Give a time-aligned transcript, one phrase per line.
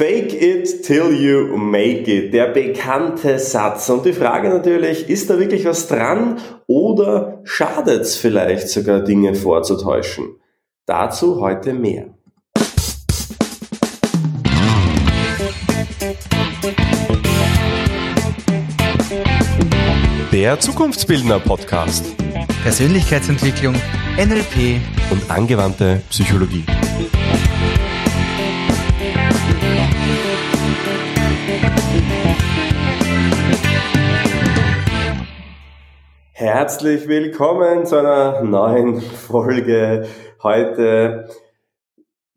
[0.00, 3.90] Fake it till you make it, der bekannte Satz.
[3.90, 9.34] Und die Frage natürlich, ist da wirklich was dran oder schadet es vielleicht sogar Dinge
[9.34, 10.36] vorzutäuschen?
[10.86, 12.14] Dazu heute mehr.
[20.32, 22.06] Der Zukunftsbildner Podcast.
[22.62, 23.74] Persönlichkeitsentwicklung,
[24.16, 24.80] NLP
[25.10, 26.64] und angewandte Psychologie.
[36.52, 40.08] Herzlich willkommen zu einer neuen Folge
[40.42, 41.28] heute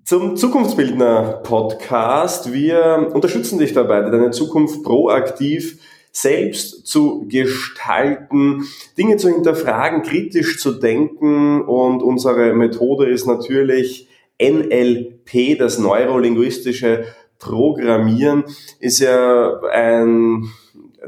[0.06, 2.54] zum Zukunftsbildner Podcast.
[2.54, 5.80] Wir unterstützen dich dabei, deine Zukunft proaktiv
[6.12, 8.68] selbst zu gestalten,
[9.00, 14.08] Dinge zu hinterfragen, kritisch zu denken und unsere Methode ist natürlich
[14.40, 17.06] NLP, das neurolinguistische
[17.40, 18.44] Programmieren,
[18.80, 20.52] ist ja ein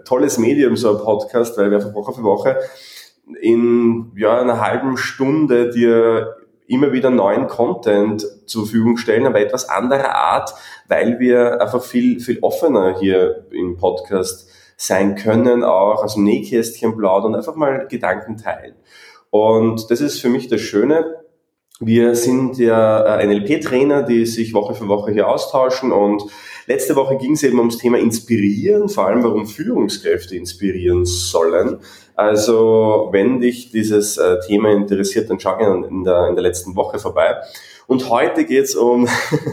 [0.06, 2.58] tolles Medium, so ein Podcast, weil wir von Woche für Woche
[3.42, 6.36] in ja, einer halben Stunde dir
[6.68, 10.54] immer wieder neuen Content zur Verfügung stellen, aber etwas anderer Art,
[10.88, 16.98] weil wir einfach viel, viel offener hier im Podcast sein können, auch aus dem Nähkästchen
[16.98, 18.76] plaudern und einfach mal Gedanken teilen.
[19.30, 21.16] Und das ist für mich das Schöne.
[21.80, 26.24] Wir sind ja äh, NLP-Trainer, die sich Woche für Woche hier austauschen und
[26.68, 31.80] Letzte Woche ging es eben ums Thema Inspirieren, vor allem warum Führungskräfte inspirieren sollen.
[32.16, 36.76] Also wenn dich dieses äh, Thema interessiert, dann schau gerne in der, in der letzten
[36.76, 37.36] Woche vorbei.
[37.88, 39.08] Und heute geht es um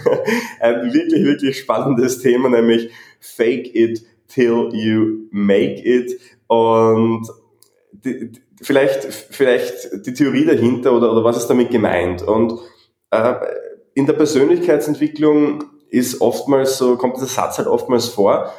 [0.60, 6.18] ein wirklich, wirklich spannendes Thema, nämlich Fake it till you make it.
[6.46, 7.26] Und
[7.92, 8.32] die,
[8.62, 12.22] vielleicht, vielleicht die Theorie dahinter oder, oder was ist damit gemeint.
[12.22, 12.58] Und
[13.10, 13.34] äh,
[13.94, 18.52] in der Persönlichkeitsentwicklung ist oftmals so, kommt dieser Satz halt oftmals vor.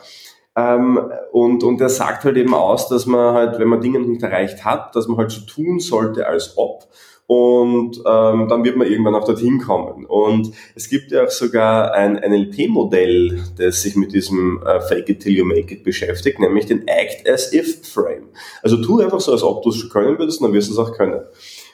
[0.55, 0.99] Ähm,
[1.31, 4.63] und, und er sagt halt eben aus, dass man halt, wenn man Dinge nicht erreicht
[4.63, 6.87] hat, dass man halt so tun sollte, als ob.
[7.25, 10.05] Und ähm, dann wird man irgendwann auch dorthin kommen.
[10.05, 15.21] Und es gibt ja auch sogar ein NLP-Modell, das sich mit diesem äh, Fake it
[15.21, 18.29] till you make it beschäftigt, nämlich den Act as if Frame.
[18.61, 20.79] Also tu einfach so, als ob du es schon können würdest, dann wirst du es
[20.79, 21.21] auch können.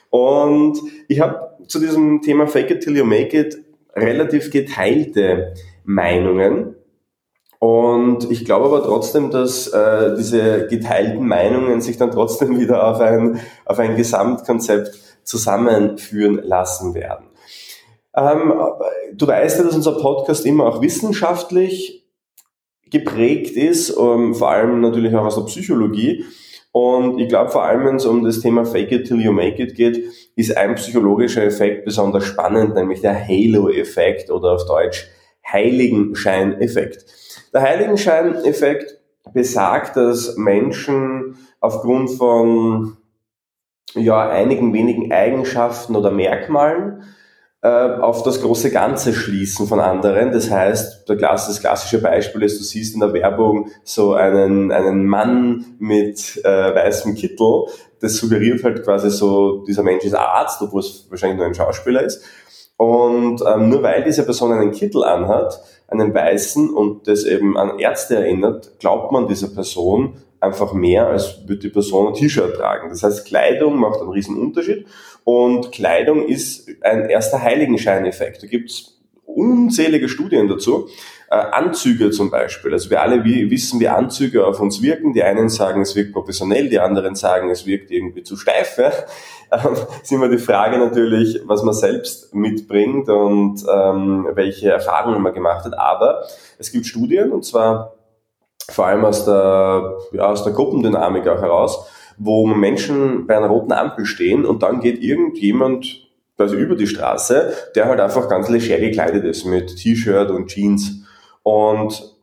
[0.08, 0.78] Und
[1.08, 3.58] ich habe zu diesem Thema Fake it till you make it
[3.94, 6.76] relativ geteilte Meinungen.
[7.60, 13.00] Und ich glaube aber trotzdem, dass äh, diese geteilten Meinungen sich dann trotzdem wieder auf
[13.00, 17.26] ein, auf ein Gesamtkonzept zusammenführen lassen werden.
[18.16, 18.54] Ähm,
[19.14, 22.08] du weißt ja, dass unser Podcast immer auch wissenschaftlich
[22.90, 26.24] geprägt ist, ähm, vor allem natürlich auch aus der Psychologie.
[26.72, 29.62] Und ich glaube vor allem, wenn es um das Thema Fake it till you make
[29.62, 30.02] it geht,
[30.34, 35.08] ist ein psychologischer Effekt besonders spannend, nämlich der Halo-Effekt oder auf Deutsch
[35.52, 37.04] Heiligenschein-Effekt.
[37.52, 38.98] Der Heiligenschein-Effekt
[39.32, 42.96] besagt, dass Menschen aufgrund von
[43.94, 47.02] ja, einigen wenigen Eigenschaften oder Merkmalen
[47.62, 50.32] äh, auf das große Ganze schließen von anderen.
[50.32, 54.72] Das heißt, der Klasse, das klassische Beispiel ist, du siehst in der Werbung so einen,
[54.72, 57.64] einen Mann mit äh, weißem Kittel.
[58.00, 62.02] Das suggeriert halt quasi so, dieser Mensch ist Arzt, obwohl es wahrscheinlich nur ein Schauspieler
[62.02, 62.22] ist.
[62.76, 67.78] Und ähm, nur weil diese Person einen Kittel anhat, einen weißen und das eben an
[67.78, 72.88] Ärzte erinnert, glaubt man dieser Person einfach mehr, als würde die Person ein T-Shirt tragen.
[72.88, 74.86] Das heißt, Kleidung macht einen riesen Unterschied
[75.24, 78.42] und Kleidung ist ein erster Heiligenscheineffekt.
[78.42, 80.88] Da gibt's unzählige Studien dazu.
[81.32, 82.72] Äh, Anzüge zum Beispiel.
[82.72, 85.12] Also wir alle wissen, wie Anzüge auf uns wirken.
[85.12, 88.78] Die einen sagen, es wirkt professionell, die anderen sagen, es wirkt irgendwie zu steif.
[88.78, 88.90] Ja?
[89.52, 95.32] Ähm, ist immer die Frage natürlich, was man selbst mitbringt und ähm, welche Erfahrungen man
[95.32, 95.78] gemacht hat.
[95.78, 96.24] Aber
[96.58, 97.94] es gibt Studien, und zwar
[98.68, 101.86] vor allem aus der, ja, aus der Gruppendynamik auch heraus,
[102.16, 107.52] wo Menschen bei einer roten Ampel stehen und dann geht irgendjemand quasi über die Straße,
[107.74, 111.04] der halt einfach ganz leger gekleidet ist mit T-Shirt und Jeans.
[111.42, 112.16] Und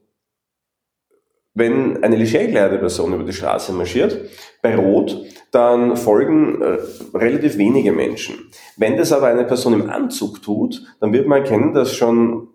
[1.53, 4.29] wenn eine leger gekleidete Person über die Straße marschiert,
[4.61, 6.77] bei Rot, dann folgen äh,
[7.17, 8.35] relativ wenige Menschen.
[8.75, 12.49] Wenn das aber eine Person im Anzug tut, dann wird man erkennen, dass schon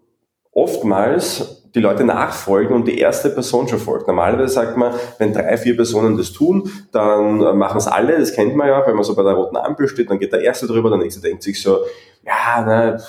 [0.53, 4.07] oftmals die Leute nachfolgen und die erste Person schon folgt.
[4.07, 8.35] Normalerweise sagt man, wenn drei, vier Personen das tun, dann äh, machen es alle, das
[8.35, 10.67] kennt man ja wenn man so bei der roten Ampel steht, dann geht der erste
[10.67, 11.79] drüber, der nächste denkt sich so,
[12.25, 13.03] ja, ne,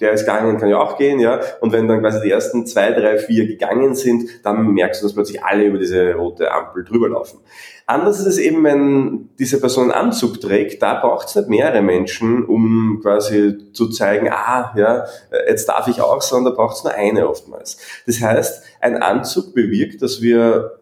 [0.00, 1.40] der ist gegangen, kann ja auch gehen, ja.
[1.60, 5.14] Und wenn dann quasi die ersten zwei, drei, vier gegangen sind, dann merkst du, dass
[5.14, 7.40] plötzlich alle über diese rote Ampel drüber laufen.
[7.88, 11.82] Anders ist es eben, wenn diese Person einen Anzug trägt, da braucht es nicht mehrere
[11.82, 15.04] Menschen, um quasi zu zeigen, ah, ja,
[15.48, 17.78] jetzt darf ich auch, sondern da braucht es nur eine oftmals.
[18.06, 20.72] Das heißt, ein Anzug bewirkt, dass wir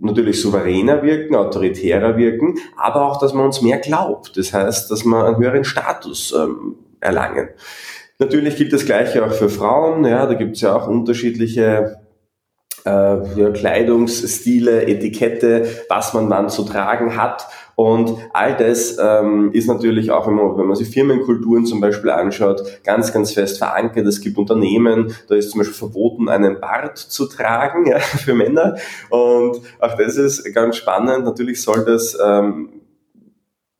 [0.00, 4.36] natürlich souveräner wirken, autoritärer wirken, aber auch, dass man uns mehr glaubt.
[4.36, 7.48] Das heißt, dass wir einen höheren Status ähm, erlangen.
[8.20, 10.04] Natürlich gilt das Gleiche auch für Frauen.
[10.04, 11.96] Ja, da gibt es ja auch unterschiedliche
[12.84, 17.46] äh, ja, Kleidungsstile, Etikette, was man wann zu tragen hat.
[17.76, 22.10] Und all das ähm, ist natürlich auch, wenn man, wenn man sich Firmenkulturen zum Beispiel
[22.10, 24.06] anschaut, ganz, ganz fest verankert.
[24.06, 28.76] Es gibt Unternehmen, da ist zum Beispiel verboten, einen Bart zu tragen ja, für Männer.
[29.08, 31.24] Und auch das ist ganz spannend.
[31.24, 32.79] Natürlich soll das ähm,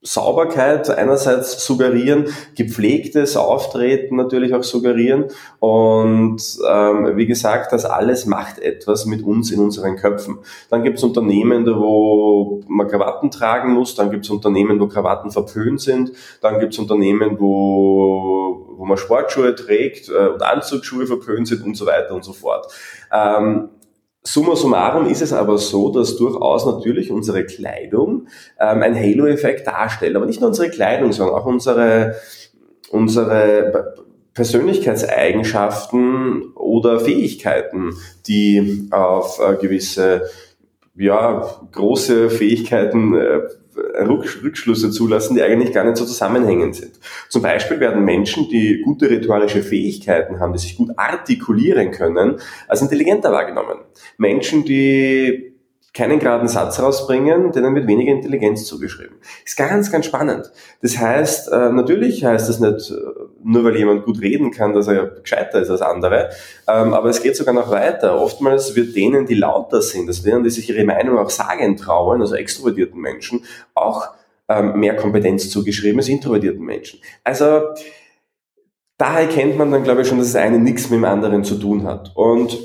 [0.03, 5.27] Sauberkeit einerseits suggerieren, gepflegtes Auftreten natürlich auch suggerieren
[5.59, 10.39] und ähm, wie gesagt, das alles macht etwas mit uns in unseren Köpfen.
[10.71, 15.31] Dann gibt es Unternehmen, wo man Krawatten tragen muss, dann gibt es Unternehmen, wo Krawatten
[15.31, 21.47] verpönt sind, dann gibt es Unternehmen, wo, wo man Sportschuhe trägt äh, und Anzugsschuhe verpönt
[21.47, 22.73] sind und so weiter und so fort.
[23.13, 23.69] Ähm,
[24.23, 28.29] Summa summarum ist es aber so, dass durchaus natürlich unsere Kleidung
[28.59, 30.15] ähm, einen Halo-Effekt darstellt.
[30.15, 32.17] Aber nicht nur unsere Kleidung, sondern auch unsere,
[32.91, 33.95] unsere
[34.35, 37.95] Persönlichkeitseigenschaften oder Fähigkeiten,
[38.27, 40.29] die auf äh, gewisse
[40.97, 43.41] ja, große Fähigkeiten äh,
[43.77, 46.93] Rückschlüsse zulassen, die eigentlich gar nicht so zusammenhängend sind.
[47.29, 52.83] Zum Beispiel werden Menschen, die gute ritualische Fähigkeiten haben, die sich gut artikulieren können, als
[52.83, 53.79] intelligenter wahrgenommen.
[54.17, 55.51] Menschen, die
[55.93, 59.17] keinen geraden Satz rausbringen, denen wird weniger Intelligenz zugeschrieben.
[59.45, 60.51] Ist ganz, ganz spannend.
[60.83, 62.95] Das heißt, äh, natürlich heißt das nicht, äh,
[63.51, 66.31] nur weil jemand gut reden kann, dass er gescheiter ist als andere,
[66.69, 68.21] ähm, aber es geht sogar noch weiter.
[68.21, 72.21] Oftmals wird denen, die lauter sind, also denen, die sich ihre Meinung auch sagen trauen,
[72.21, 73.45] also extrovertierten Menschen,
[73.75, 74.09] auch
[74.49, 77.01] ähm, mehr Kompetenz zugeschrieben als introvertierten Menschen.
[77.25, 77.63] Also,
[78.99, 81.57] da erkennt man dann, glaube ich, schon, dass das eine nichts mit dem anderen zu
[81.57, 82.13] tun hat.
[82.15, 82.59] Und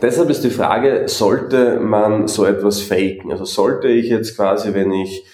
[0.00, 3.32] Deshalb ist die Frage, sollte man so etwas faken?
[3.32, 5.24] Also sollte ich jetzt quasi, wenn ich,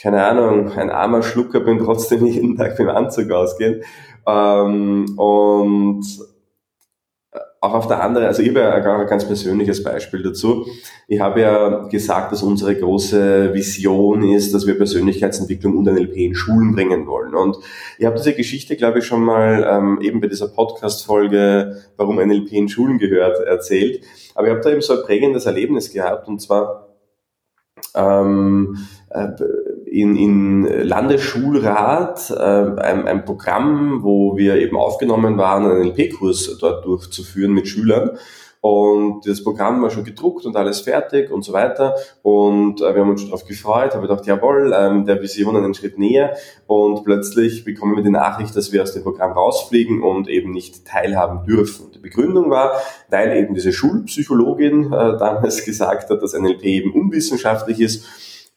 [0.00, 3.82] keine Ahnung, ein armer Schlucker bin, trotzdem jeden Tag mit dem Anzug ausgehen?
[4.26, 6.04] Ähm, und
[7.64, 10.66] auch auf der anderen, also ich habe ja ein ganz persönliches Beispiel dazu.
[11.08, 16.34] Ich habe ja gesagt, dass unsere große Vision ist, dass wir Persönlichkeitsentwicklung und NLP in
[16.34, 17.34] Schulen bringen wollen.
[17.34, 17.56] Und
[17.98, 22.52] ich habe diese Geschichte, glaube ich, schon mal ähm, eben bei dieser Podcast-Folge, warum NLP
[22.52, 24.04] in Schulen gehört, erzählt.
[24.34, 26.88] Aber ich habe da eben so ein prägendes Erlebnis gehabt und zwar
[27.94, 28.76] ähm,
[29.08, 29.28] äh,
[29.94, 36.84] in, in Landesschulrat äh, ein, ein Programm, wo wir eben aufgenommen waren, einen NLP-Kurs dort
[36.84, 38.18] durchzuführen mit Schülern.
[38.60, 41.94] Und das Programm war schon gedruckt und alles fertig und so weiter.
[42.22, 45.74] Und äh, wir haben uns schon darauf gefreut, habe gedacht, jawohl, ähm, der Vision einen
[45.74, 46.34] Schritt näher.
[46.66, 50.86] Und plötzlich bekommen wir die Nachricht, dass wir aus dem Programm rausfliegen und eben nicht
[50.86, 51.92] teilhaben dürfen.
[51.94, 52.72] Die Begründung war,
[53.10, 58.06] weil eben diese Schulpsychologin äh, damals gesagt hat, dass NLP eben unwissenschaftlich ist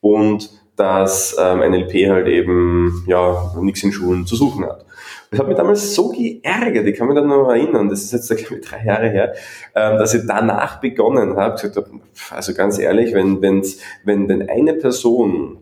[0.01, 4.85] und dass ähm, NLP halt eben ja nichts in Schulen zu suchen hat.
[5.29, 8.47] Das hat mich damals so geärgert, ich kann mich da noch erinnern, das ist jetzt
[8.47, 9.33] glaube drei Jahre her,
[9.75, 11.57] ähm, dass ich danach begonnen habe,
[12.29, 15.57] also ganz ehrlich, wenn, wenn's, wenn, wenn eine Person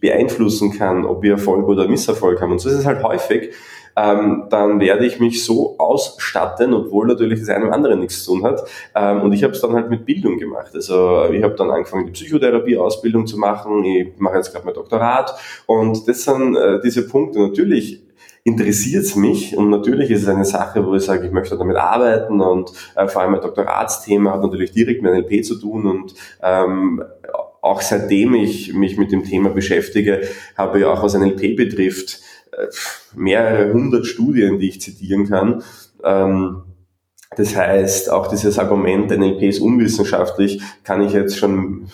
[0.00, 3.52] beeinflussen kann, ob wir Erfolg oder Misserfolg haben, und so ist es halt häufig,
[3.96, 8.32] ähm, dann werde ich mich so ausstatten, obwohl natürlich das eine oder andere nichts zu
[8.32, 8.62] tun hat.
[8.94, 10.70] Ähm, und ich habe es dann halt mit Bildung gemacht.
[10.74, 13.84] Also ich habe dann angefangen, die Psychotherapie-Ausbildung zu machen.
[13.84, 15.34] Ich mache jetzt gerade mein Doktorat.
[15.66, 17.40] Und das sind äh, diese Punkte.
[17.40, 18.02] Natürlich
[18.44, 21.76] interessiert es mich und natürlich ist es eine Sache, wo ich sage, ich möchte damit
[21.76, 26.14] arbeiten und äh, vor allem mein Doktoratsthema hat natürlich direkt mit NLP zu tun und
[26.42, 27.04] ähm,
[27.60, 30.22] auch seitdem ich mich mit dem Thema beschäftige,
[30.58, 32.31] habe ich auch was NLP betrifft, äh,
[33.14, 35.62] mehrere hundert Studien, die ich zitieren kann.
[36.04, 36.62] Ähm,
[37.36, 41.88] das heißt, auch dieses Argument, NLP ist unwissenschaftlich, kann ich jetzt schon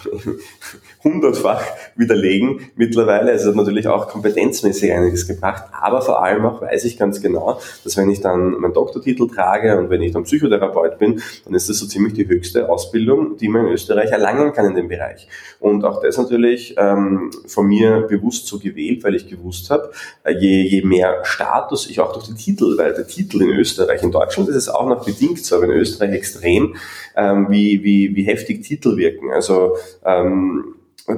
[1.04, 1.62] hundertfach
[1.97, 3.30] widerlegen mittlerweile.
[3.30, 7.61] Es hat natürlich auch kompetenzmäßig einiges gebracht, aber vor allem auch weiß ich ganz genau,
[7.85, 11.68] dass wenn ich dann meinen Doktortitel trage und wenn ich dann Psychotherapeut bin, dann ist
[11.68, 15.28] das so ziemlich die höchste Ausbildung, die man in Österreich erlangen kann in dem Bereich.
[15.61, 19.90] Und auch das natürlich ähm, von mir bewusst so gewählt, weil ich gewusst habe,
[20.25, 24.02] äh, je, je mehr Status ich auch durch die Titel, weil der Titel in Österreich,
[24.02, 26.76] in Deutschland ist es auch noch bedingt, bedingt, so aber in Österreich extrem,
[27.16, 29.30] ähm, wie, wie, wie heftig Titel wirken.
[29.32, 30.75] Also ähm,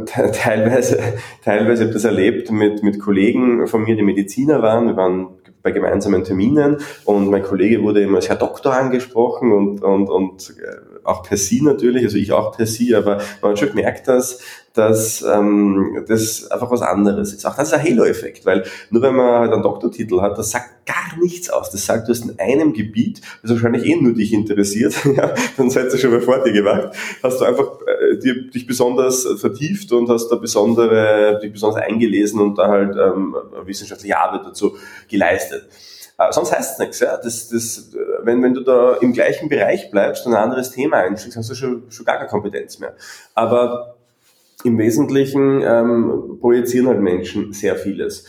[0.06, 0.98] teilweise,
[1.44, 4.86] teilweise habe ich das erlebt mit, mit Kollegen von mir, die Mediziner waren.
[4.86, 5.28] Wir waren
[5.62, 10.54] bei gemeinsamen Terminen und mein Kollege wurde immer als Herr Doktor angesprochen und, und, und
[10.58, 14.08] äh, auch per Sie natürlich, also ich auch per Sie, aber man hat schon gemerkt,
[14.08, 14.40] dass,
[14.72, 17.44] dass ähm, das einfach was anderes ist.
[17.44, 20.86] Auch das ist ein Halo-Effekt, weil nur wenn man halt einen Doktortitel hat, das sagt
[20.86, 21.70] gar nichts aus.
[21.70, 25.70] Das sagt, du hast in einem Gebiet, das wahrscheinlich eh nur dich interessiert, ja, dann
[25.70, 26.90] seid ihr schon mal vor dir gemacht,
[27.22, 32.40] hast du einfach äh, dir, dich besonders vertieft und hast da besondere, dich besonders eingelesen
[32.40, 34.76] und da halt ähm, wissenschaftliche Arbeit dazu
[35.08, 35.68] geleistet.
[36.20, 37.00] Äh, sonst heißt es nichts.
[37.00, 37.16] Ja?
[37.16, 41.38] Das, das, wenn, wenn du da im gleichen Bereich bleibst und ein anderes Thema einschlägst,
[41.38, 42.94] hast du schon, schon gar keine Kompetenz mehr.
[43.34, 43.96] Aber
[44.62, 48.26] im Wesentlichen ähm, projizieren halt Menschen sehr vieles.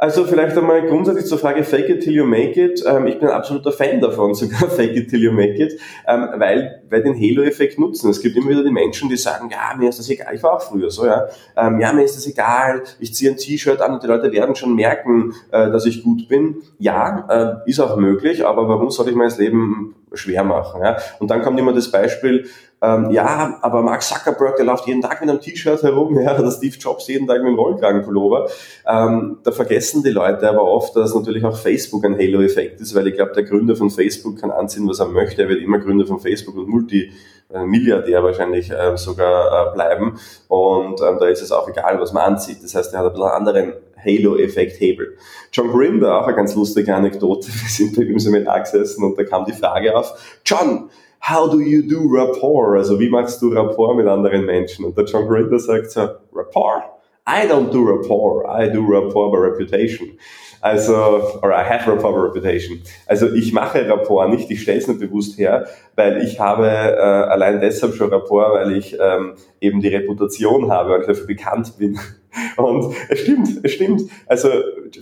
[0.00, 2.82] Also vielleicht einmal grundsätzlich zur Frage Fake it till you make it.
[2.86, 5.78] Ähm, ich bin ein absoluter Fan davon, sogar Fake it till you make it,
[6.08, 8.08] ähm, weil wir den Halo-Effekt nutzen.
[8.08, 10.34] Es gibt immer wieder die Menschen, die sagen, ja, mir ist das egal.
[10.34, 11.26] Ich war auch früher so, ja.
[11.54, 12.82] Ähm, ja, mir ist das egal.
[12.98, 16.28] Ich ziehe ein T-Shirt an und die Leute werden schon merken, äh, dass ich gut
[16.28, 16.62] bin.
[16.78, 20.80] Ja, äh, ist auch möglich, aber warum soll ich mein Leben schwer machen?
[20.82, 20.96] Ja?
[21.18, 22.46] Und dann kommt immer das Beispiel,
[22.82, 26.50] ähm, ja, aber Mark Zuckerberg, der läuft jeden Tag mit einem T-Shirt herum, ja, oder
[26.50, 28.48] Steve Jobs jeden Tag mit einem Rollkragenpullover.
[28.86, 33.06] Ähm, da vergessen die Leute aber oft, dass natürlich auch Facebook ein Halo-Effekt ist, weil
[33.08, 35.42] ich glaube, der Gründer von Facebook kann anziehen, was er möchte.
[35.42, 37.12] Er wird immer Gründer von Facebook und Multi
[37.52, 40.18] äh, Milliardär wahrscheinlich äh, sogar äh, bleiben.
[40.48, 42.62] Und ähm, da ist es auch egal, was man anzieht.
[42.62, 43.72] Das heißt, er hat ein bisschen einen anderen
[44.02, 45.16] Halo-Effekt Hebel.
[45.52, 47.48] John Grinder, auch eine ganz lustige Anekdote.
[47.52, 50.88] Wir sind bei ihm Seminar gesessen und da kam die Frage auf, John,
[51.20, 52.78] how do you do rapport?
[52.78, 54.84] Also wie machst du Rapport mit anderen Menschen?
[54.84, 56.82] Und der John Grinder sagt so, Rapport?
[57.26, 60.18] I don't do rapport, I do rapport by reputation.
[60.62, 62.82] Also, or I have rapport by reputation.
[63.06, 67.00] Also ich mache Rapport nicht, ich stelle es nicht bewusst her, weil ich habe äh,
[67.00, 71.74] allein deshalb schon Rapport, weil ich ähm, eben die Reputation habe, weil ich dafür bekannt
[71.78, 71.98] bin.
[72.56, 74.02] Und es stimmt, es stimmt.
[74.26, 74.48] Also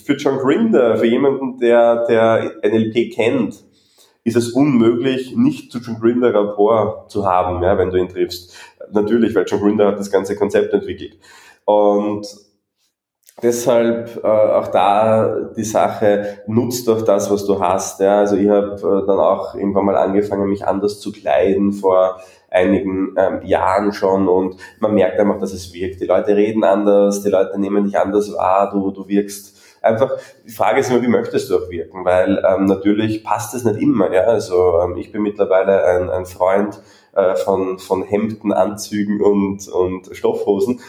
[0.05, 3.65] für John Grinder, für jemanden, der, der NLP kennt,
[4.29, 8.55] ist es unmöglich, nicht zu John Grinder Rapport zu haben, ja, wenn du ihn triffst.
[8.93, 11.19] Natürlich, weil John Grinder hat das ganze Konzept entwickelt.
[11.65, 12.27] Und
[13.43, 18.01] deshalb äh, auch da die Sache, nutzt doch das, was du hast.
[18.01, 18.21] Ja.
[18.21, 22.21] Also ich habe äh, dann auch irgendwann mal angefangen, mich anders zu kleiden vor
[22.51, 26.01] einigen ähm, Jahren schon und man merkt einfach, dass es wirkt.
[26.01, 30.13] Die Leute reden anders, die Leute nehmen dich anders wahr, du, du wirkst einfach,
[30.47, 33.81] die Frage ist immer, wie möchtest du auch wirken, weil ähm, natürlich passt es nicht
[33.81, 34.13] immer.
[34.13, 34.23] Ja?
[34.23, 36.81] Also ähm, ich bin mittlerweile ein, ein Freund
[37.15, 40.81] äh, von, von Hemden, Anzügen und, und Stoffhosen.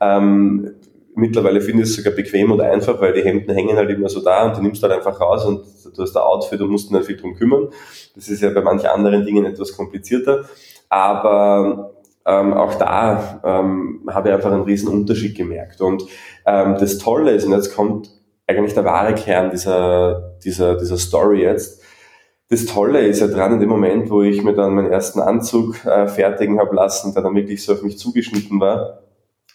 [0.00, 0.74] Ähm,
[1.14, 4.22] mittlerweile finde ich es sogar bequem und einfach, weil die Hemden hängen halt immer so
[4.22, 5.64] da und du nimmst halt einfach raus und
[5.96, 7.68] du hast ein Outfit und musst nicht viel drum kümmern.
[8.14, 10.44] Das ist ja bei manchen anderen Dingen etwas komplizierter.
[10.88, 15.80] Aber ähm, auch da ähm, habe ich einfach einen riesen Unterschied gemerkt.
[15.80, 16.04] Und
[16.46, 18.10] ähm, das Tolle ist, und jetzt kommt
[18.48, 21.82] eigentlich der wahre Kern dieser, dieser, dieser Story jetzt.
[22.50, 25.84] Das Tolle ist ja dran, in dem Moment, wo ich mir dann meinen ersten Anzug
[25.84, 29.00] äh, fertigen habe lassen, der dann wirklich so auf mich zugeschnitten war,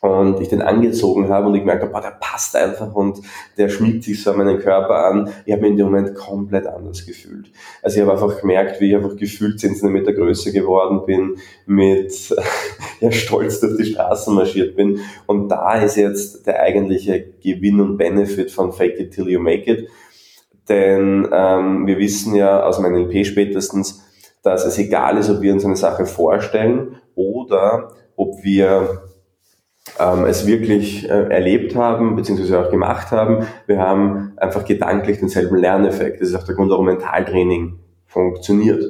[0.03, 3.22] und ich den angezogen habe und ich merke, boah, der passt einfach und
[3.57, 5.29] der schmiegt sich so an meinen Körper an.
[5.45, 7.50] Ich habe mich in dem Moment komplett anders gefühlt.
[7.81, 12.36] Also ich habe einfach gemerkt, wie ich einfach gefühlt 10 Zentimeter größer geworden bin, mit
[13.00, 15.00] ja, stolz durch die Straßen marschiert bin.
[15.25, 19.72] Und da ist jetzt der eigentliche Gewinn und Benefit von Fake It Till You Make
[19.72, 19.88] It.
[20.67, 24.03] Denn ähm, wir wissen ja aus meinem LP spätestens,
[24.41, 29.02] dass es egal ist, ob wir uns eine Sache vorstellen oder ob wir
[29.99, 33.45] ähm, es wirklich äh, erlebt haben, beziehungsweise auch gemacht haben.
[33.67, 36.21] Wir haben einfach gedanklich denselben Lerneffekt.
[36.21, 38.83] Das ist auch der Grund, warum Mentaltraining funktioniert.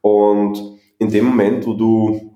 [0.00, 0.58] Und
[0.98, 2.34] in dem Moment, wo du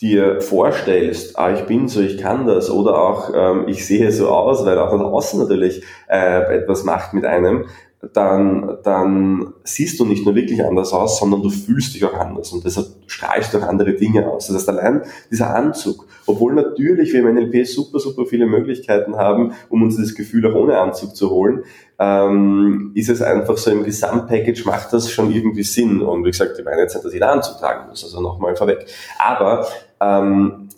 [0.00, 4.28] dir vorstellst, ah, ich bin so, ich kann das, oder auch ähm, ich sehe so
[4.28, 7.66] aus, weil auch von außen natürlich äh, etwas macht mit einem,
[8.12, 12.52] dann, dann siehst du nicht nur wirklich anders aus, sondern du fühlst dich auch anders
[12.52, 14.48] und deshalb strahlst du auch andere Dinge aus.
[14.48, 19.52] Das heißt, allein dieser Anzug, obwohl natürlich wir im NLP super, super viele Möglichkeiten haben,
[19.68, 21.62] um uns das Gefühl auch ohne Anzug zu holen,
[22.00, 26.02] ähm, ist es einfach so im Gesamtpackage macht das schon irgendwie Sinn.
[26.02, 28.84] Und wie gesagt, ich meine jetzt nicht, dass jeder Anzug tragen muss, also nochmal vorweg.
[29.20, 29.64] Aber
[30.00, 30.68] ähm,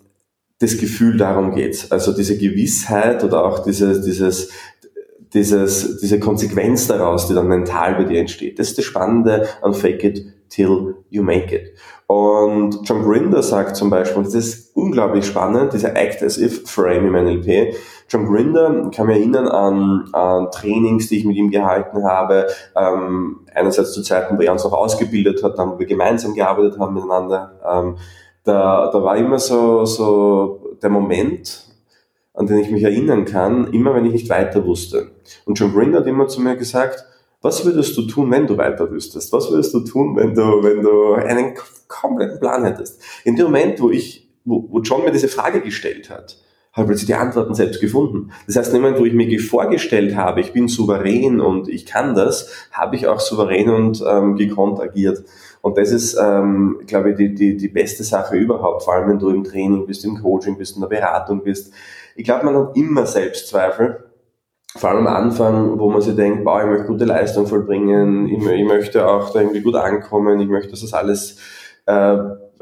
[0.58, 1.90] das Gefühl, darum geht's.
[1.90, 4.50] Also diese Gewissheit oder auch dieses, dieses,
[5.34, 8.58] dieses, diese Konsequenz daraus, die dann mental bei dir entsteht.
[8.58, 11.74] Das ist das Spannende an Fake It Till You Make It.
[12.06, 17.06] Und John Grinder sagt zum Beispiel, das ist unglaublich spannend, dieser Act as If Frame
[17.06, 17.74] im NLP.
[18.08, 22.46] John Grinder kann mich erinnern an, an Trainings, die ich mit ihm gehalten habe.
[22.76, 26.78] Ähm, einerseits zu Zeiten, wo er uns auch ausgebildet hat, dann wo wir gemeinsam gearbeitet
[26.78, 27.58] haben miteinander.
[27.68, 27.96] Ähm,
[28.44, 31.73] da, da war immer so, so der Moment,
[32.34, 35.12] an den ich mich erinnern kann, immer wenn ich nicht weiter wusste.
[35.44, 37.04] Und John Grinder hat immer zu mir gesagt,
[37.40, 39.32] was würdest du tun, wenn du weiter wüsstest?
[39.32, 41.54] Was würdest du tun, wenn du, wenn du einen
[41.88, 43.00] kompletten Plan hättest?
[43.24, 46.38] In dem Moment, wo ich, wo, wo John mir diese Frage gestellt hat,
[46.72, 48.32] habe plötzlich die Antworten selbst gefunden.
[48.46, 51.86] Das heißt, in dem Moment, wo ich mir vorgestellt habe, ich bin souverän und ich
[51.86, 55.24] kann das, habe ich auch souverän und ähm, gekonnt agiert.
[55.64, 59.18] Und das ist, ähm, glaube ich, die, die, die beste Sache überhaupt, vor allem wenn
[59.18, 61.72] du im Training bist, im Coaching bist, in der Beratung bist.
[62.16, 64.04] Ich glaube, man hat immer Selbstzweifel.
[64.76, 68.46] Vor allem am Anfang, wo man sich denkt, boah, ich möchte gute Leistung vollbringen, ich,
[68.46, 71.38] ich möchte auch da irgendwie gut ankommen, ich möchte, dass das alles
[71.86, 72.18] äh,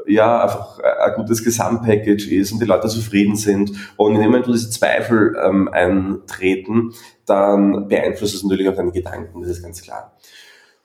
[0.07, 3.73] ja, einfach ein gutes Gesamtpackage ist und die Leute zufrieden sind.
[3.97, 6.93] Und in dem Moment, wo diese Zweifel ähm, eintreten,
[7.25, 10.15] dann beeinflusst es natürlich auch deine Gedanken, das ist ganz klar.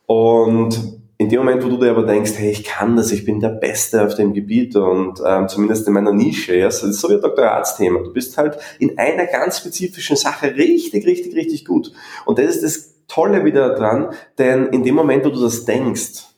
[0.05, 3.41] Und in dem Moment, wo du dir aber denkst, hey, ich kann das, ich bin
[3.41, 7.15] der Beste auf dem Gebiet und ähm, zumindest in meiner Nische, ja, so, so wie
[7.15, 11.91] ein Doktoratsthema, du bist halt in einer ganz spezifischen Sache richtig, richtig, richtig gut.
[12.23, 16.28] Und das ist das Tolle wieder dran, denn in dem Moment, wo du das denkst,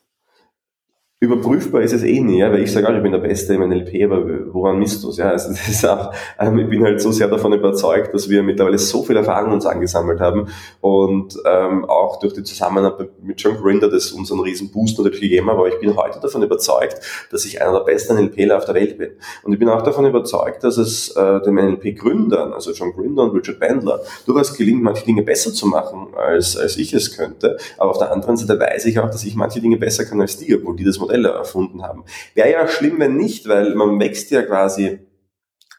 [1.23, 3.61] überprüfbar ist es eh nie, ja, weil ich sage auch, ich bin der Beste im
[3.61, 5.17] NLP, aber woran misst du es?
[5.17, 8.41] Ja, also das ist auch, ähm, ich bin halt so sehr davon überzeugt, dass wir
[8.41, 10.47] mittlerweile so viel Erfahrung uns angesammelt haben
[10.81, 15.21] und ähm, auch durch die Zusammenarbeit mit John Grinder das uns einen riesen Boost natürlich
[15.21, 16.99] gegeben hat, aber ich bin heute davon überzeugt,
[17.29, 19.11] dass ich einer der besten NLPler auf der Welt bin.
[19.43, 23.37] Und ich bin auch davon überzeugt, dass es äh, den NLP-Gründern, also John Grinder und
[23.37, 27.57] Richard Bandler, durchaus gelingt, manche Dinge besser zu machen, als, als ich es könnte.
[27.77, 30.37] Aber auf der anderen Seite weiß ich auch, dass ich manche Dinge besser kann als
[30.37, 32.03] die, obwohl die das Modelle erfunden haben.
[32.35, 34.99] Wäre ja schlimm, wenn nicht, weil man wächst ja quasi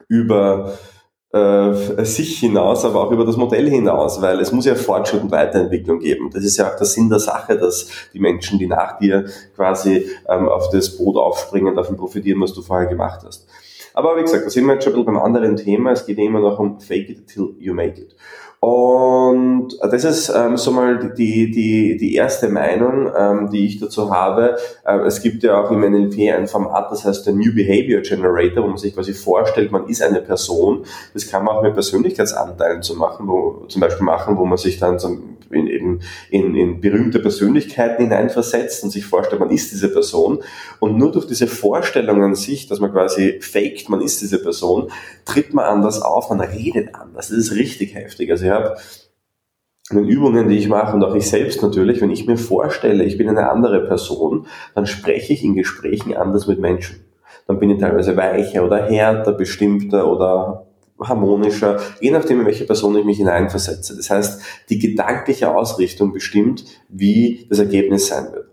[0.09, 0.79] über
[1.33, 5.31] äh, sich hinaus, aber auch über das Modell hinaus, weil es muss ja Fortschritt und
[5.31, 6.31] Weiterentwicklung geben.
[6.33, 9.25] Das ist ja auch der Sinn der Sache, dass die Menschen, die nach dir
[9.57, 13.49] quasi ähm, auf das Boot aufspringen, davon profitieren, was du vorher gemacht hast.
[13.95, 15.93] Aber wie gesagt, da sind wir jetzt schon ein bisschen beim anderen Thema.
[15.93, 18.15] Es geht immer noch um Fake it till you make it.
[18.65, 24.15] Und das ist ähm, so mal die, die, die erste Meinung, ähm, die ich dazu
[24.15, 24.57] habe.
[24.85, 28.63] Äh, es gibt ja auch im NLP ein Format, das heißt der New Behavior Generator,
[28.63, 30.85] wo man sich quasi vorstellt, man ist eine Person.
[31.13, 34.79] Das kann man auch mit Persönlichkeitsanteilen zu machen, wo, zum Beispiel machen, wo man sich
[34.79, 36.01] dann zum, in, in,
[36.31, 40.39] in, in berühmte Persönlichkeiten hineinversetzt und sich vorstellt, man ist diese Person.
[40.79, 44.93] Und nur durch diese Vorstellung an sich, dass man quasi faked, man ist diese Person,
[45.25, 47.29] tritt man anders auf, man redet anders.
[47.29, 48.31] Das ist richtig heftig.
[48.31, 48.77] Also habe,
[49.91, 53.05] in den Übungen, die ich mache und auch ich selbst natürlich, wenn ich mir vorstelle,
[53.05, 57.05] ich bin eine andere Person, dann spreche ich in Gesprächen anders mit Menschen.
[57.47, 60.67] Dann bin ich teilweise weicher oder härter, bestimmter oder
[61.01, 63.97] harmonischer, je nachdem, in welche Person ich mich hineinversetze.
[63.97, 68.47] Das heißt, die gedankliche Ausrichtung bestimmt, wie das Ergebnis sein wird.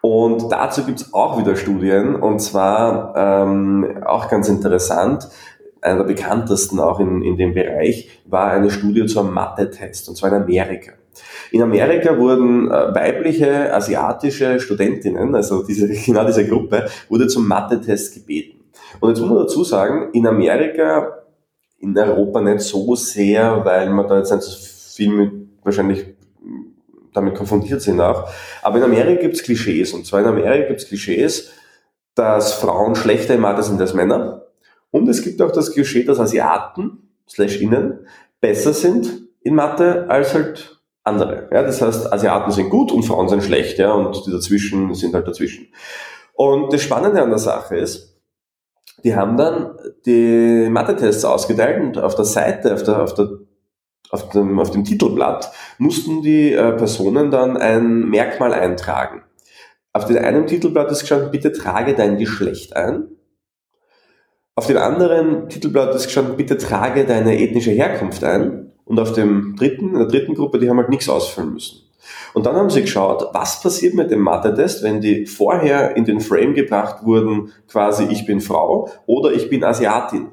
[0.00, 5.28] Und dazu gibt es auch wieder Studien, und zwar ähm, auch ganz interessant
[5.82, 10.16] einer der bekanntesten auch in, in dem Bereich, war eine Studie zu einem Mathe-Test, und
[10.16, 10.92] zwar in Amerika.
[11.50, 18.14] In Amerika wurden äh, weibliche asiatische Studentinnen, also diese, genau diese Gruppe, wurde zum Mathe-Test
[18.14, 18.60] gebeten.
[19.00, 21.24] Und jetzt muss man dazu sagen, in Amerika,
[21.78, 24.58] in Europa nicht so sehr, weil man da jetzt nicht so
[24.94, 26.04] viel mit wahrscheinlich
[27.12, 28.28] damit konfrontiert sind auch.
[28.62, 29.92] Aber in Amerika gibt's Klischees.
[29.92, 31.50] Und zwar in Amerika gibt's Klischees,
[32.14, 34.42] dass Frauen schlechter in Mathe sind als Männer
[34.90, 38.06] und es gibt auch das Klischee, dass Asiaten, slash innen,
[38.40, 41.48] besser sind in Mathe als halt andere.
[41.52, 45.14] Ja, das heißt, Asiaten sind gut und Frauen sind schlecht, ja, und die dazwischen sind
[45.14, 45.68] halt dazwischen.
[46.34, 48.18] Und das Spannende an der Sache ist,
[49.04, 53.28] die haben dann die Mathe-Tests ausgeteilt und auf der Seite, auf der, auf der
[54.10, 59.22] auf dem, auf dem Titelblatt mussten die äh, Personen dann ein Merkmal eintragen.
[59.92, 63.08] Auf dem einen Titelblatt ist gestanden, bitte trage dein Geschlecht ein.
[64.60, 68.72] Auf dem anderen Titelblatt ist gestanden, bitte trage deine ethnische Herkunft ein.
[68.84, 71.80] Und auf dem dritten, in der dritten Gruppe, die haben halt nichts ausfüllen müssen.
[72.34, 76.20] Und dann haben sie geschaut, was passiert mit dem Mathe-Test, wenn die vorher in den
[76.20, 80.28] Frame gebracht wurden, quasi ich bin Frau oder ich bin Asiatin.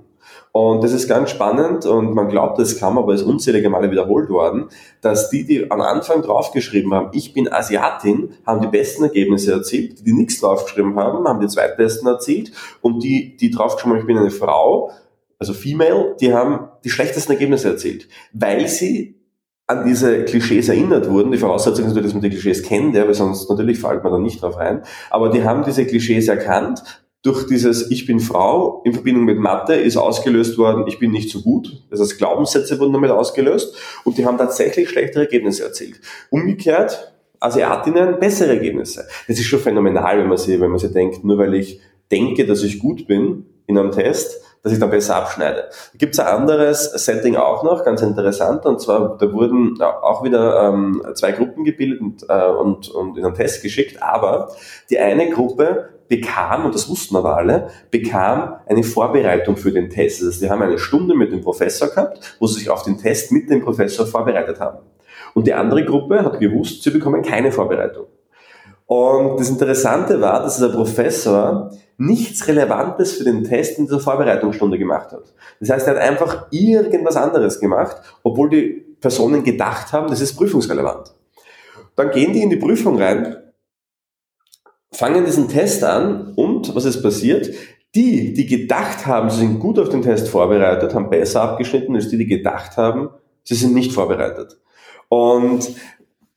[0.59, 4.27] Und das ist ganz spannend und man glaubt, es kam, aber ist unzählige Male wiederholt
[4.27, 4.69] worden,
[5.01, 9.99] dass die, die am Anfang draufgeschrieben haben, ich bin Asiatin, haben die besten Ergebnisse erzielt.
[9.99, 12.53] Die, die nichts draufgeschrieben haben, haben die zweitbesten erzielt.
[12.81, 14.89] Und die, die draufgeschrieben haben, ich bin eine Frau,
[15.37, 19.21] also Female, die haben die schlechtesten Ergebnisse erzielt, weil sie
[19.67, 21.31] an diese Klischees erinnert wurden.
[21.31, 24.11] Die Voraussetzung ist natürlich, dass man die Klischees kennt, ja, weil sonst natürlich fällt man
[24.11, 24.81] da nicht drauf rein.
[25.11, 26.81] Aber die haben diese Klischees erkannt,
[27.23, 31.29] durch dieses Ich bin Frau in Verbindung mit Mathe ist ausgelöst worden, ich bin nicht
[31.29, 31.83] so gut.
[31.89, 35.99] Das heißt, Glaubenssätze wurden damit ausgelöst und die haben tatsächlich schlechtere Ergebnisse erzielt.
[36.29, 39.07] Umgekehrt, Asiatinnen bessere Ergebnisse.
[39.27, 42.45] Das ist schon phänomenal, wenn man sie, wenn man sie denkt, nur weil ich denke,
[42.45, 45.69] dass ich gut bin in einem Test, dass ich dann besser abschneide.
[45.69, 50.23] Da gibt es ein anderes Setting auch noch, ganz interessant, und zwar, da wurden auch
[50.23, 54.49] wieder ähm, zwei Gruppen gebildet äh, und, und in einen Test geschickt, aber
[54.89, 60.21] die eine Gruppe bekam, und das wussten aber alle, bekam eine Vorbereitung für den Test.
[60.21, 62.97] Das heißt, die haben eine Stunde mit dem Professor gehabt, wo sie sich auf den
[62.97, 64.79] Test mit dem Professor vorbereitet haben.
[65.33, 68.05] Und die andere Gruppe hat gewusst, sie bekommen keine Vorbereitung.
[68.85, 74.77] Und das Interessante war, dass der Professor nichts Relevantes für den Test in dieser Vorbereitungsstunde
[74.77, 75.33] gemacht hat.
[75.59, 80.35] Das heißt, er hat einfach irgendwas anderes gemacht, obwohl die Personen gedacht haben, das ist
[80.37, 81.13] prüfungsrelevant.
[81.95, 83.35] Dann gehen die in die Prüfung rein,
[84.97, 87.53] fangen diesen Test an und was ist passiert?
[87.93, 92.09] Die, die gedacht haben, sie sind gut auf den Test vorbereitet, haben besser abgeschnitten als
[92.09, 93.09] die, die gedacht haben,
[93.43, 94.57] sie sind nicht vorbereitet.
[95.07, 95.69] Und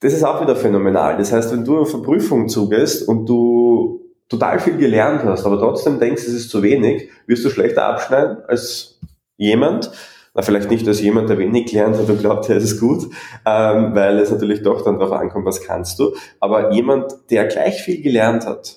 [0.01, 1.17] das ist auch wieder phänomenal.
[1.17, 5.59] Das heißt, wenn du auf eine Prüfung zugehst und du total viel gelernt hast, aber
[5.59, 9.01] trotzdem denkst, es ist zu wenig, wirst du schlechter abschneiden als
[9.39, 9.91] jemand,
[10.35, 13.05] na, vielleicht nicht als jemand, der wenig gelernt hat und glaubt, er ist gut,
[13.47, 16.15] ähm, weil es natürlich doch dann darauf ankommt, was kannst du.
[16.39, 18.77] Aber jemand, der gleich viel gelernt hat,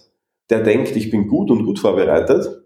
[0.50, 2.64] der denkt, ich bin gut und gut vorbereitet,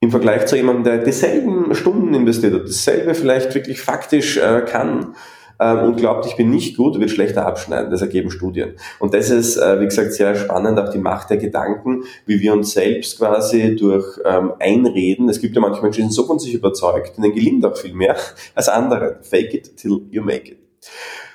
[0.00, 5.14] im Vergleich zu jemandem, der dieselben Stunden investiert hat, dasselbe vielleicht wirklich faktisch äh, kann,
[5.60, 7.90] ähm, und glaubt, ich bin nicht gut, wird schlechter abschneiden.
[7.90, 8.74] Das ergeben Studien.
[8.98, 12.52] Und das ist, äh, wie gesagt, sehr spannend, auch die Macht der Gedanken, wie wir
[12.54, 16.38] uns selbst quasi durch ähm, Einreden, es gibt ja manche Menschen, die sind so von
[16.38, 18.16] sich überzeugt, denen gelingt auch viel mehr
[18.54, 19.18] als andere.
[19.22, 20.58] Fake it till you make it.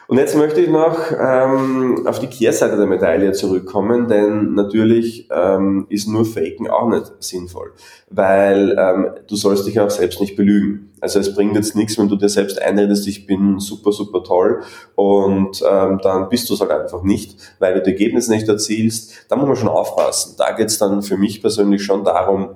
[0.07, 5.87] Und jetzt möchte ich noch ähm, auf die Kehrseite der Medaille zurückkommen, denn natürlich ähm,
[5.89, 7.73] ist nur Faken auch nicht sinnvoll,
[8.09, 10.91] weil ähm, du sollst dich auch selbst nicht belügen.
[11.01, 14.61] Also es bringt jetzt nichts, wenn du dir selbst einredest, ich bin super, super toll
[14.95, 19.25] und ähm, dann bist du es halt einfach nicht, weil du die Ergebnisse nicht erzielst.
[19.29, 20.35] Da muss man schon aufpassen.
[20.37, 22.55] Da geht es dann für mich persönlich schon darum,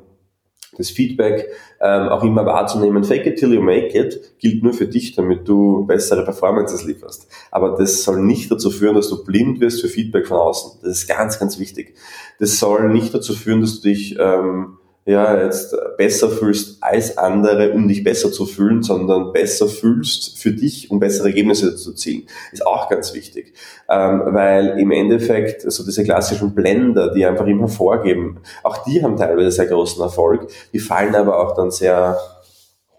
[0.79, 1.47] das Feedback
[1.79, 3.03] ähm, auch immer wahrzunehmen.
[3.03, 7.27] Fake it till you make it gilt nur für dich, damit du bessere Performances lieferst.
[7.51, 10.79] Aber das soll nicht dazu führen, dass du blind wirst für Feedback von außen.
[10.81, 11.93] Das ist ganz, ganz wichtig.
[12.39, 17.71] Das soll nicht dazu führen, dass du dich ähm, ja, jetzt besser fühlst als andere,
[17.71, 22.27] um dich besser zu fühlen, sondern besser fühlst für dich, um bessere Ergebnisse zu zielen.
[22.51, 23.53] Ist auch ganz wichtig.
[23.89, 29.17] Ähm, weil im Endeffekt, so diese klassischen Blender, die einfach immer vorgeben, auch die haben
[29.17, 32.17] teilweise sehr großen Erfolg, die fallen aber auch dann sehr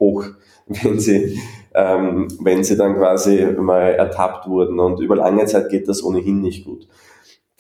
[0.01, 0.25] hoch,
[0.67, 1.39] wenn sie,
[1.75, 4.81] ähm, wenn sie dann quasi mal ertappt wurden.
[4.81, 6.89] Und über lange Zeit geht das ohnehin nicht gut.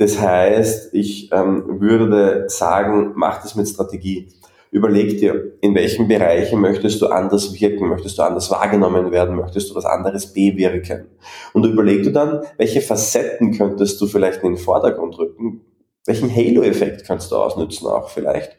[0.01, 4.29] Das heißt, ich ähm, würde sagen, mach das mit Strategie.
[4.71, 9.69] Überleg dir, in welchen Bereichen möchtest du anders wirken, möchtest du anders wahrgenommen werden, möchtest
[9.69, 11.09] du was anderes bewirken.
[11.53, 15.67] Und überleg dir dann, welche Facetten könntest du vielleicht in den Vordergrund rücken,
[16.07, 18.57] welchen Halo-Effekt kannst du ausnutzen auch vielleicht,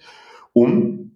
[0.54, 1.16] um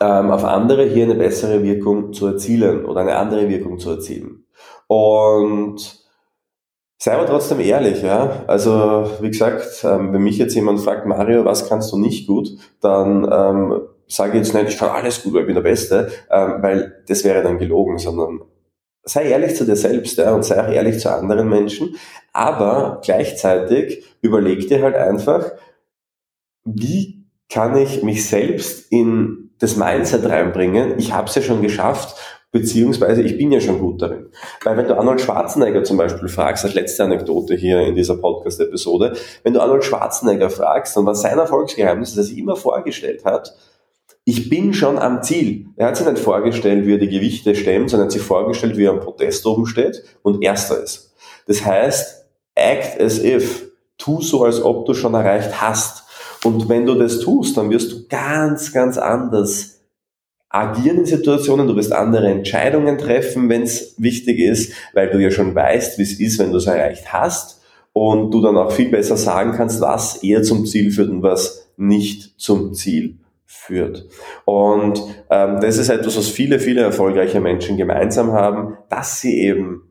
[0.00, 4.46] ähm, auf andere hier eine bessere Wirkung zu erzielen oder eine andere Wirkung zu erzielen.
[4.86, 6.03] Und
[7.04, 8.44] Sei aber trotzdem ehrlich, ja.
[8.46, 12.48] Also, wie gesagt, ähm, wenn mich jetzt jemand fragt, Mario, was kannst du nicht gut,
[12.80, 16.10] dann ähm, sage ich jetzt nicht, ich kann alles gut, weil ich bin der Beste,
[16.30, 18.40] ähm, weil das wäre dann gelogen, sondern
[19.02, 21.94] sei ehrlich zu dir selbst ja, und sei auch ehrlich zu anderen Menschen,
[22.32, 25.52] aber gleichzeitig überleg dir halt einfach,
[26.64, 32.16] wie kann ich mich selbst in das Mindset reinbringen, ich habe es ja schon geschafft
[32.54, 34.26] beziehungsweise ich bin ja schon gut darin.
[34.62, 39.14] Weil wenn du Arnold Schwarzenegger zum Beispiel fragst, als letzte Anekdote hier in dieser Podcast-Episode,
[39.42, 43.56] wenn du Arnold Schwarzenegger fragst, dann war sein Erfolgsgeheimnis, dass er sich immer vorgestellt hat,
[44.24, 45.66] ich bin schon am Ziel.
[45.76, 48.84] Er hat sich nicht vorgestellt, wie er die Gewichte stemmt, sondern hat sich vorgestellt, wie
[48.84, 51.12] er am Protest oben steht und Erster ist.
[51.48, 53.68] Das heißt, act as if.
[53.98, 56.04] Tu so, als ob du schon erreicht hast.
[56.44, 59.73] Und wenn du das tust, dann wirst du ganz, ganz anders
[60.54, 65.30] agieren in Situationen, du wirst andere Entscheidungen treffen, wenn es wichtig ist, weil du ja
[65.30, 67.60] schon weißt, wie es ist, wenn du es erreicht hast
[67.92, 71.68] und du dann auch viel besser sagen kannst, was eher zum Ziel führt und was
[71.76, 74.06] nicht zum Ziel führt.
[74.44, 79.82] Und ähm, das ist etwas, was viele, viele erfolgreiche Menschen gemeinsam haben, dass sie eben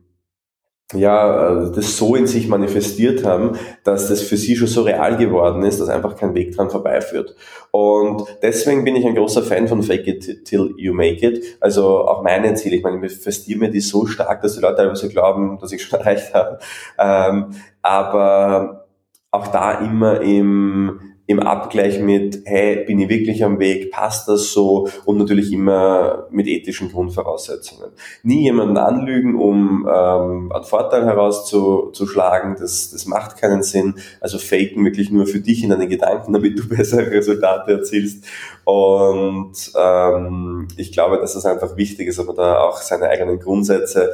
[0.94, 5.16] ja, äh, das so in sich manifestiert haben, dass das für sie schon so real
[5.16, 7.34] geworden ist, dass einfach kein Weg dran vorbeiführt.
[7.70, 11.56] Und deswegen bin ich ein großer Fan von Fake it till you make it.
[11.60, 14.76] Also auch meine Ziele, ich meine, ich manifestiere mir die so stark, dass die Leute
[14.76, 16.58] teilweise glauben, dass ich schon erreicht habe.
[16.98, 17.50] Ähm,
[17.82, 18.86] aber
[19.30, 24.52] auch da immer im im Abgleich mit, hey, bin ich wirklich am Weg, passt das
[24.52, 27.90] so und natürlich immer mit ethischen Grundvoraussetzungen.
[28.22, 33.94] Nie jemanden anlügen, um ähm, einen Vorteil herauszuschlagen, das, das macht keinen Sinn.
[34.20, 38.24] Also faken wirklich nur für dich in deine Gedanken, damit du bessere Resultate erzielst.
[38.64, 44.12] Und ähm, ich glaube, dass es einfach wichtig ist, aber da auch seine eigenen Grundsätze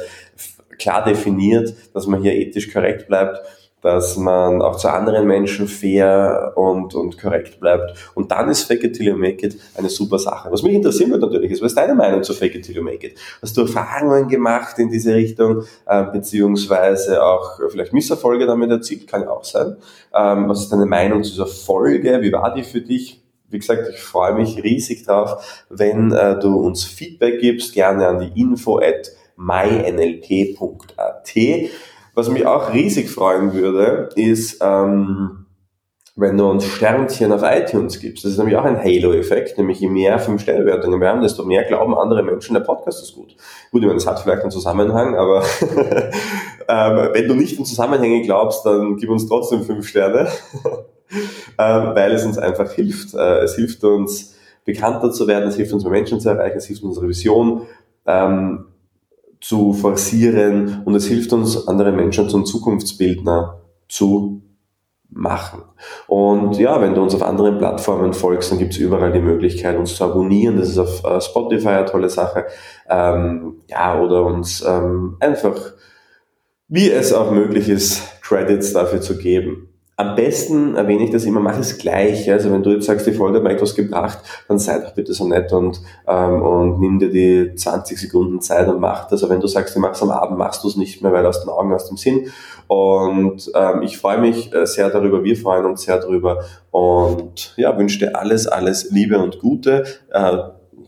[0.79, 3.37] klar definiert, dass man hier ethisch korrekt bleibt
[3.81, 7.93] dass man auch zu anderen Menschen fair und, und korrekt bleibt.
[8.13, 10.51] Und dann ist Fake it till you make it eine super Sache.
[10.51, 12.83] Was mich interessieren wird natürlich ist, was ist deine Meinung zu Fake it till you
[12.83, 13.17] make it?
[13.41, 19.07] Hast du Erfahrungen gemacht in diese Richtung, äh, beziehungsweise auch vielleicht Misserfolge damit erzielt?
[19.07, 19.77] Kann ja auch sein.
[20.13, 22.21] Ähm, was ist deine Meinung zu dieser Folge?
[22.21, 23.21] Wie war die für dich?
[23.49, 28.19] Wie gesagt, ich freue mich riesig drauf, wenn äh, du uns Feedback gibst, gerne an
[28.19, 31.33] die info at mynlp.at.
[32.13, 35.45] Was mich auch riesig freuen würde, ist, ähm,
[36.15, 38.25] wenn du uns Sternchen auf iTunes gibst.
[38.25, 41.63] Das ist nämlich auch ein Halo-Effekt, nämlich je mehr fünf Stellwertungen wir haben, desto mehr
[41.63, 43.35] glauben andere Menschen, der Podcast ist gut.
[43.71, 45.43] Gut, ich meine, das hat vielleicht einen Zusammenhang, aber
[46.67, 50.27] ähm, wenn du nicht in Zusammenhänge glaubst, dann gib uns trotzdem fünf Sterne,
[51.57, 53.13] ähm, weil es uns einfach hilft.
[53.13, 56.65] Äh, es hilft uns, bekannter zu werden, es hilft uns, mehr Menschen zu erreichen, es
[56.65, 57.67] hilft unsere Vision
[58.05, 58.65] ähm,
[59.41, 64.43] zu forcieren und es hilft uns, andere Menschen zum Zukunftsbildner zu
[65.09, 65.63] machen.
[66.07, 69.77] Und ja, wenn du uns auf anderen Plattformen folgst, dann gibt es überall die Möglichkeit,
[69.77, 70.57] uns zu abonnieren.
[70.57, 72.45] Das ist auf äh, Spotify eine tolle Sache.
[72.89, 75.73] Ähm, ja, oder uns ähm, einfach,
[76.67, 79.70] wie es auch möglich ist, Credits dafür zu geben.
[80.01, 82.31] Am besten erwähne ich das immer, mach es gleich.
[82.31, 85.13] Also wenn du jetzt sagst, die Folge hat mir etwas gebracht, dann sei doch bitte
[85.13, 89.21] so nett und, ähm, und nimm dir die 20 Sekunden Zeit und mach das.
[89.21, 91.43] Aber wenn du sagst, du machst am Abend, machst du es nicht mehr, weil aus
[91.43, 92.31] den Augen, aus dem Sinn.
[92.65, 97.77] Und ähm, ich freue mich äh, sehr darüber, wir freuen uns sehr darüber und ja,
[97.77, 99.83] wünsche dir alles, alles Liebe und Gute.
[100.09, 100.37] Äh,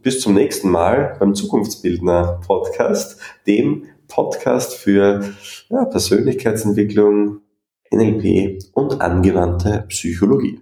[0.01, 5.21] bis zum nächsten Mal beim Zukunftsbildner Podcast, dem Podcast für
[5.69, 7.42] ja, Persönlichkeitsentwicklung,
[7.93, 10.59] NLP und angewandte Psychologie.